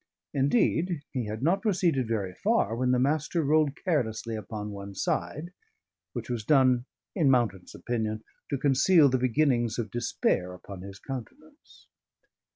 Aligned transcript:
Indeed, 0.33 1.03
he 1.11 1.25
had 1.27 1.43
not 1.43 1.61
proceeded 1.61 2.07
very 2.07 2.33
far, 2.33 2.75
when 2.75 2.89
the 2.89 2.97
Master 2.97 3.43
rolled 3.43 3.75
carelessly 3.75 4.35
upon 4.35 4.71
one 4.71 4.95
side, 4.95 5.51
which 6.13 6.27
was 6.27 6.43
done 6.43 6.85
(in 7.15 7.29
Mountain's 7.29 7.75
opinion) 7.75 8.23
to 8.49 8.57
conceal 8.57 9.09
the 9.09 9.19
beginnings 9.19 9.77
of 9.77 9.91
despair 9.91 10.55
upon 10.55 10.81
his 10.81 10.97
countenance. 10.97 11.85